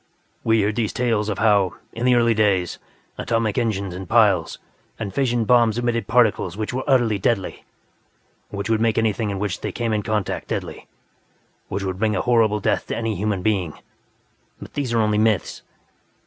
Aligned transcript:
We 0.43 0.57
hear 0.57 0.71
these 0.71 0.91
tales 0.93 1.29
of 1.29 1.37
how, 1.37 1.75
in 1.93 2.07
the 2.07 2.15
early 2.15 2.33
days, 2.33 2.79
atomic 3.19 3.59
engines 3.59 3.93
and 3.93 4.09
piles 4.09 4.57
and 4.97 5.13
fission 5.13 5.45
bombs 5.45 5.77
emitted 5.77 6.07
particles 6.07 6.57
which 6.57 6.73
were 6.73 6.83
utterly 6.87 7.19
deadly, 7.19 7.65
which 8.49 8.67
would 8.67 8.81
make 8.81 8.97
anything 8.97 9.29
with 9.29 9.37
which 9.37 9.61
they 9.61 9.71
came 9.71 9.93
in 9.93 10.01
contact 10.01 10.47
deadly, 10.47 10.87
which 11.67 11.83
would 11.83 11.99
bring 11.99 12.15
a 12.15 12.21
horrible 12.21 12.59
death 12.59 12.87
to 12.87 12.97
any 12.97 13.13
human 13.15 13.43
being. 13.43 13.73
But 14.59 14.73
these 14.73 14.91
are 14.91 14.97
only 15.01 15.19
myths. 15.19 15.61